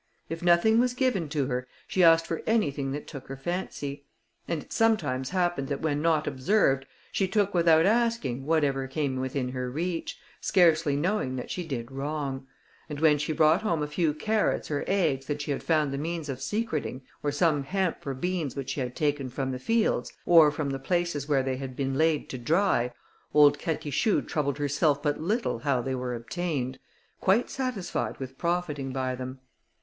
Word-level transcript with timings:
If 0.29 0.41
nothing 0.41 0.79
was 0.79 0.95
given 0.95 1.29
to 1.29 1.45
her, 1.45 1.67
she 1.87 2.03
asked 2.03 2.25
for 2.25 2.41
anything 2.47 2.91
that 2.91 3.05
took 3.05 3.27
her 3.27 3.37
fancy; 3.37 4.07
and 4.47 4.63
it 4.63 4.73
sometimes 4.73 5.29
happened 5.29 5.67
that 5.67 5.83
when 5.83 6.01
not 6.01 6.25
observed, 6.25 6.87
she 7.11 7.27
took 7.27 7.53
without 7.53 7.85
asking 7.85 8.47
whatever 8.47 8.87
came 8.87 9.17
within 9.19 9.49
her 9.49 9.69
reach, 9.69 10.17
scarcely 10.39 10.95
knowing 10.95 11.35
that 11.35 11.51
she 11.51 11.63
did 11.63 11.91
wrong; 11.91 12.47
and 12.89 12.99
when 12.99 13.19
she 13.19 13.31
brought 13.31 13.61
home 13.61 13.83
a 13.83 13.87
few 13.87 14.11
carrots 14.15 14.71
or 14.71 14.83
eggs 14.87 15.27
that 15.27 15.39
she 15.43 15.51
had 15.51 15.61
found 15.61 15.93
the 15.93 15.99
means 15.99 16.29
of 16.29 16.41
secreting, 16.41 17.03
or 17.21 17.31
some 17.31 17.61
hemp 17.61 18.03
or 18.07 18.15
beans 18.15 18.55
which 18.55 18.71
she 18.71 18.79
had 18.79 18.95
taken 18.95 19.29
from 19.29 19.51
the 19.51 19.59
fields, 19.59 20.11
or 20.25 20.49
from 20.49 20.71
the 20.71 20.79
places 20.79 21.29
where 21.29 21.43
they 21.43 21.57
had 21.57 21.75
been 21.75 21.93
laid 21.93 22.27
to 22.27 22.39
dry, 22.39 22.91
old 23.35 23.59
Catichou 23.59 24.23
troubled 24.27 24.57
herself 24.57 25.03
but 25.03 25.21
little 25.21 25.59
how 25.59 25.79
they 25.79 25.93
were 25.93 26.15
obtained, 26.15 26.79
quite 27.19 27.51
satisfied 27.51 28.17
with 28.17 28.39
profiting 28.39 28.91
by 28.91 29.13
them. 29.13 29.39